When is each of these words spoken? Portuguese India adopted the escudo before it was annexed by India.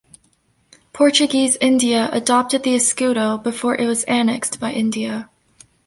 Portuguese 0.93 1.57
India 1.61 2.09
adopted 2.11 2.63
the 2.63 2.73
escudo 2.75 3.37
before 3.43 3.75
it 3.75 3.85
was 3.85 4.03
annexed 4.05 4.59
by 4.59 4.71
India. 4.71 5.29